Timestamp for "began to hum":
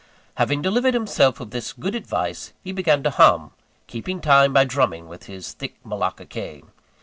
2.71-3.51